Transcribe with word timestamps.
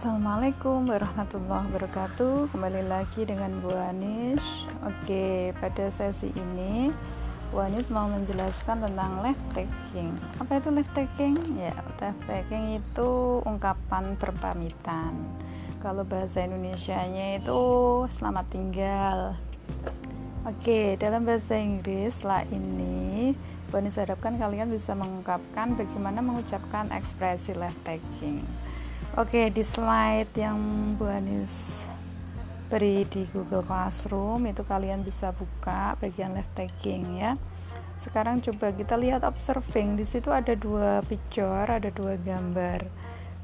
Assalamualaikum 0.00 0.88
warahmatullahi 0.88 1.68
wabarakatuh. 1.68 2.56
Kembali 2.56 2.88
lagi 2.88 3.20
dengan 3.28 3.60
Bu 3.60 3.68
Anis 3.76 4.40
Oke, 4.80 5.52
pada 5.60 5.92
sesi 5.92 6.32
ini 6.32 6.88
Bu 7.52 7.60
Anis 7.60 7.92
mau 7.92 8.08
menjelaskan 8.08 8.80
tentang 8.80 9.20
left 9.20 9.44
taking. 9.52 10.16
Apa 10.40 10.56
itu 10.56 10.72
left 10.72 10.96
taking? 10.96 11.36
Ya, 11.52 11.76
left 12.00 12.16
taking 12.24 12.80
itu 12.80 13.44
ungkapan 13.44 14.16
berpamitan. 14.16 15.20
Kalau 15.84 16.08
bahasa 16.08 16.48
Indonesia-nya 16.48 17.36
itu 17.36 17.60
selamat 18.08 18.56
tinggal. 18.56 19.36
Oke, 20.48 20.96
dalam 20.96 21.28
bahasa 21.28 21.60
Inggris 21.60 22.24
setelah 22.24 22.48
ini 22.48 23.36
Bu 23.68 23.84
Anis 23.84 24.00
harapkan 24.00 24.40
kalian 24.40 24.72
bisa 24.72 24.96
mengungkapkan 24.96 25.76
bagaimana 25.76 26.24
mengucapkan 26.24 26.88
ekspresi 26.88 27.52
left 27.52 27.84
taking 27.84 28.40
Oke, 29.18 29.50
di 29.50 29.66
slide 29.66 30.30
yang 30.38 30.54
Bu 30.94 31.10
Anis 31.10 31.82
beri 32.70 33.02
di 33.10 33.26
Google 33.34 33.66
Classroom 33.66 34.46
itu 34.46 34.62
kalian 34.62 35.02
bisa 35.02 35.34
buka 35.34 35.98
bagian 35.98 36.30
left 36.30 36.54
tagging 36.54 37.18
ya. 37.18 37.34
Sekarang 37.98 38.38
coba 38.38 38.70
kita 38.70 38.94
lihat 38.94 39.26
observing. 39.26 39.98
Di 39.98 40.06
situ 40.06 40.30
ada 40.30 40.54
dua 40.54 41.02
picture, 41.02 41.66
ada 41.66 41.90
dua 41.90 42.14
gambar. 42.22 42.86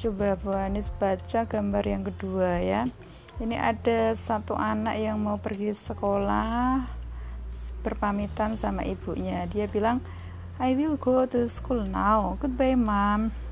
Coba 0.00 0.40
Bu 0.40 0.56
Anis 0.56 0.88
baca 0.96 1.44
gambar 1.44 1.84
yang 1.84 2.08
kedua 2.08 2.56
ya. 2.64 2.88
Ini 3.36 3.60
ada 3.60 4.16
satu 4.16 4.56
anak 4.56 4.96
yang 4.96 5.20
mau 5.20 5.36
pergi 5.36 5.76
sekolah 5.76 6.88
berpamitan 7.84 8.56
sama 8.56 8.80
ibunya. 8.88 9.44
Dia 9.44 9.68
bilang, 9.68 10.00
"I 10.56 10.72
will 10.72 10.96
go 10.96 11.28
to 11.28 11.52
school 11.52 11.84
now. 11.84 12.40
Goodbye, 12.40 12.80
mom." 12.80 13.49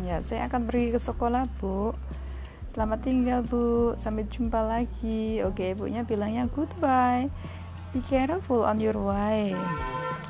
Ya, 0.00 0.24
saya 0.24 0.48
akan 0.48 0.72
pergi 0.72 0.96
ke 0.96 1.00
sekolah, 1.00 1.44
Bu. 1.60 1.92
Selamat 2.72 3.04
tinggal, 3.04 3.44
Bu. 3.44 3.92
Sampai 4.00 4.24
jumpa 4.24 4.64
lagi. 4.64 5.44
Oke, 5.44 5.76
ibunya 5.76 6.00
bilangnya 6.00 6.48
goodbye. 6.48 7.28
Be 7.92 8.00
careful 8.00 8.64
on 8.64 8.80
your 8.80 8.96
way. 8.96 9.52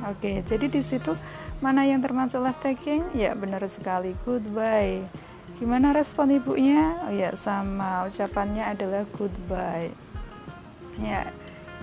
Oke, 0.02 0.42
jadi 0.42 0.66
di 0.66 0.82
situ 0.82 1.14
mana 1.62 1.86
yang 1.86 2.02
termasuk 2.02 2.42
left 2.42 2.58
taking? 2.58 3.06
Ya, 3.14 3.38
benar 3.38 3.62
sekali. 3.70 4.18
Goodbye. 4.26 5.06
Gimana 5.62 5.94
respon 5.94 6.34
ibunya? 6.34 6.98
Oh 7.06 7.14
ya, 7.14 7.30
sama. 7.38 8.10
Ucapannya 8.10 8.66
adalah 8.66 9.06
goodbye. 9.14 9.94
Ya, 10.98 11.30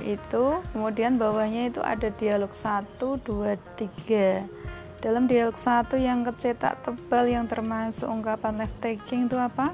itu. 0.04 0.60
Kemudian 0.76 1.16
bawahnya 1.16 1.72
itu 1.72 1.80
ada 1.80 2.12
dialog 2.12 2.52
1 2.52 3.00
2 3.00 3.56
3 3.80 4.60
dalam 5.00 5.32
dialog 5.32 5.56
satu 5.56 5.96
yang 5.96 6.28
kecetak 6.28 6.84
tebal 6.84 7.24
yang 7.24 7.48
termasuk 7.48 8.12
ungkapan 8.12 8.60
left 8.60 8.76
taking 8.84 9.32
itu 9.32 9.40
apa? 9.40 9.72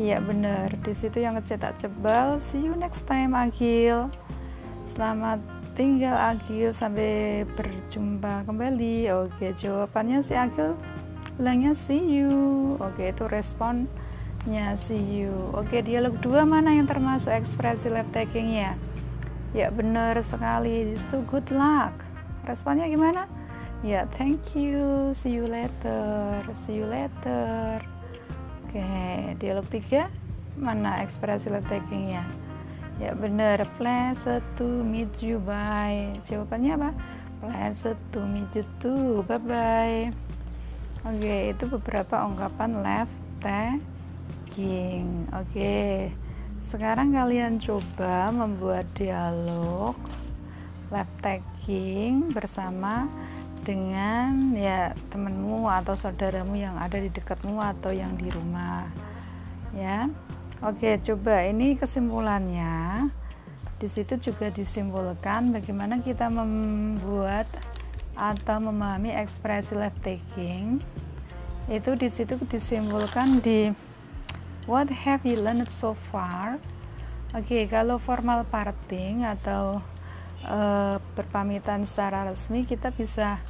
Iya 0.00 0.24
benar. 0.24 0.72
Di 0.80 0.96
situ 0.96 1.20
yang 1.20 1.36
kecetak 1.36 1.76
tebal. 1.84 2.40
See 2.40 2.64
you 2.64 2.72
next 2.72 3.04
time 3.04 3.36
Agil. 3.36 4.08
Selamat 4.88 5.38
tinggal 5.76 6.16
Agil 6.16 6.72
sampai 6.72 7.44
berjumpa 7.54 8.48
kembali. 8.48 9.12
Oke, 9.12 9.52
jawabannya 9.52 10.24
si 10.24 10.32
Agil 10.32 10.72
bilangnya 11.36 11.76
see 11.76 12.00
you. 12.00 12.74
Oke, 12.80 13.12
itu 13.12 13.28
responnya 13.28 14.72
see 14.80 14.98
you. 14.98 15.52
Oke, 15.52 15.84
dialog 15.84 16.16
dua 16.24 16.48
mana 16.48 16.72
yang 16.72 16.88
termasuk 16.88 17.36
ekspresi 17.36 17.92
left 17.92 18.16
takingnya? 18.16 18.80
Ya 19.52 19.68
benar 19.68 20.16
sekali. 20.24 20.88
Di 20.88 20.96
situ 20.96 21.20
good 21.28 21.52
luck. 21.52 21.92
Responnya 22.48 22.88
gimana? 22.88 23.43
Ya 23.84 24.08
thank 24.16 24.56
you. 24.56 25.12
See 25.12 25.36
you 25.36 25.44
later. 25.44 26.40
See 26.64 26.80
you 26.80 26.88
later. 26.88 27.84
Oke 28.64 28.80
okay, 28.80 29.36
dialog 29.36 29.68
tiga. 29.68 30.08
Mana 30.56 31.04
ekspresi 31.04 31.52
love 31.52 31.68
takingnya? 31.68 32.24
Ya 32.96 33.12
bener. 33.12 33.62
Pleasure 33.76 34.40
to 34.56 34.64
meet 34.64 35.12
you. 35.20 35.36
Bye. 35.44 36.16
Jawabannya 36.24 36.72
apa? 36.80 36.90
Pleasure 37.44 38.00
to 38.16 38.24
meet 38.24 38.48
you 38.56 38.64
too. 38.80 39.20
Bye 39.28 39.44
bye 39.44 40.24
oke 41.04 41.20
okay, 41.20 41.52
itu 41.52 41.64
beberapa 41.68 42.24
ungkapan 42.24 42.80
left 42.80 43.12
taking. 43.44 45.28
Oke 45.36 45.52
okay. 45.52 45.92
sekarang 46.64 47.12
kalian 47.12 47.60
coba 47.60 48.32
membuat 48.32 48.88
dialog 48.96 49.92
left 50.88 51.12
taking 51.20 52.32
bersama 52.32 53.04
dengan 53.64 54.52
ya 54.52 54.92
temenmu 55.08 55.64
atau 55.66 55.96
saudaramu 55.96 56.54
yang 56.60 56.76
ada 56.76 57.00
di 57.00 57.08
dekatmu 57.08 57.56
atau 57.56 57.90
yang 57.90 58.12
di 58.20 58.28
rumah 58.28 58.84
ya. 59.72 60.12
Oke 60.60 61.00
coba 61.00 61.42
ini 61.48 61.74
kesimpulannya. 61.74 63.08
Di 63.80 63.88
situ 63.90 64.20
juga 64.20 64.52
disimpulkan 64.52 65.50
bagaimana 65.50 65.98
kita 66.04 66.28
membuat 66.28 67.48
atau 68.14 68.62
memahami 68.62 69.10
ekspresi 69.16 69.74
left 69.74 69.98
taking. 70.04 70.78
Itu 71.66 71.96
di 71.96 72.12
situ 72.12 72.36
disimpulkan 72.36 73.40
di 73.40 73.72
what 74.68 74.88
have 74.92 75.24
you 75.24 75.40
learned 75.40 75.72
so 75.72 75.96
far? 76.12 76.60
Oke 77.34 77.66
kalau 77.66 77.98
formal 77.98 78.46
parting 78.46 79.26
atau 79.26 79.82
uh, 80.46 80.96
berpamitan 81.16 81.88
secara 81.88 82.28
resmi 82.28 82.64
kita 82.64 82.92
bisa 82.92 83.40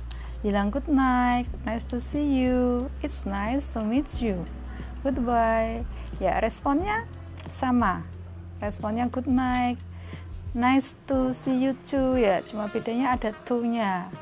bilang 0.44 0.68
good 0.68 0.86
night, 0.90 1.48
nice 1.64 1.88
to 1.88 1.96
see 1.96 2.24
you, 2.24 2.92
it's 3.00 3.24
nice 3.24 3.64
to 3.72 3.80
meet 3.80 4.20
you, 4.20 4.36
goodbye. 5.00 5.80
Ya, 6.20 6.36
responnya 6.38 7.08
sama. 7.48 8.04
Responnya 8.60 9.08
good 9.08 9.26
night, 9.26 9.80
nice 10.52 10.92
to 11.08 11.32
see 11.32 11.56
you 11.56 11.72
too 11.88 12.20
ya, 12.20 12.44
cuma 12.44 12.68
bedanya 12.68 13.16
ada 13.16 13.32
to-nya. 13.48 14.12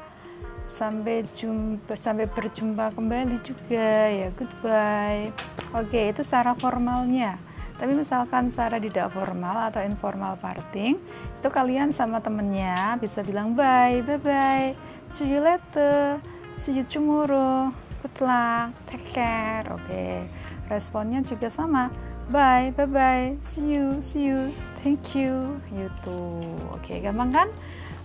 Sampai 0.62 1.26
jumpa 1.36 1.98
sampai 1.98 2.30
berjumpa 2.30 2.94
kembali 2.94 3.42
juga 3.44 4.08
ya, 4.08 4.30
goodbye. 4.32 5.34
Oke, 5.74 6.14
itu 6.14 6.22
secara 6.22 6.54
formalnya. 6.54 7.36
Tapi 7.82 7.98
misalkan 7.98 8.46
secara 8.46 8.78
tidak 8.78 9.10
formal 9.10 9.66
atau 9.66 9.82
informal 9.82 10.38
parting, 10.38 11.02
itu 11.42 11.48
kalian 11.50 11.90
sama 11.90 12.22
temennya 12.22 12.94
bisa 13.02 13.26
bilang 13.26 13.58
bye, 13.58 13.98
bye 14.06 14.22
bye 14.22 14.70
see 15.10 15.26
you 15.26 15.42
later 15.42 16.22
see 16.54 16.72
you 16.72 16.86
tomorrow 16.86 17.74
good 18.00 18.16
luck 18.22 18.70
take 18.86 19.02
care 19.10 19.66
oke. 19.68 19.82
Okay. 19.90 20.24
responnya 20.70 21.20
juga 21.26 21.50
sama 21.50 21.92
bye 22.32 22.72
bye 22.72 22.86
bye 22.86 23.34
see 23.44 23.76
you 23.76 23.98
see 24.00 24.30
you 24.30 24.54
thank 24.80 25.12
you 25.12 25.58
you 25.74 25.90
too 26.00 26.40
oke 26.70 26.80
okay, 26.80 27.02
gampang 27.02 27.34
kan? 27.34 27.48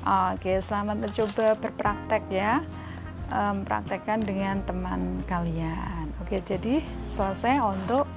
Oke 0.08 0.50
okay, 0.50 0.58
selamat 0.64 1.04
mencoba 1.04 1.54
berpraktek 1.60 2.24
ya. 2.32 2.64
Um, 3.28 3.68
praktekkan 3.68 4.24
dengan 4.24 4.64
teman 4.64 5.20
kalian. 5.28 6.16
Oke 6.24 6.40
okay, 6.40 6.56
jadi 6.56 6.80
selesai 7.12 7.60
untuk 7.60 8.08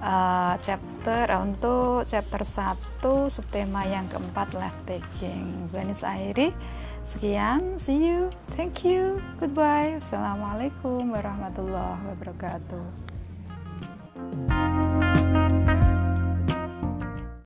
uh, 0.00 0.56
chapter 0.64 0.95
uh, 1.06 1.40
untuk 1.46 2.02
chapter 2.04 2.42
1 2.42 3.30
subtema 3.30 3.86
yang 3.86 4.10
keempat 4.10 4.52
left 4.58 4.82
taking 4.84 5.70
Vanis 5.70 6.02
akhiri 6.02 6.50
Sekian, 7.06 7.78
see 7.78 8.02
you, 8.02 8.34
thank 8.58 8.82
you, 8.82 9.22
goodbye. 9.38 9.94
Assalamualaikum 10.02 11.06
warahmatullahi 11.14 12.02
wabarakatuh. 12.02 13.15